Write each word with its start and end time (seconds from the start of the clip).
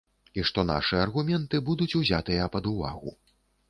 І 0.39 0.45
што 0.49 0.63
нашы 0.71 0.95
аргументы 1.03 1.63
будуць 1.71 1.91
узятыя 2.03 2.53
пад 2.57 2.63
увагу. 2.75 3.19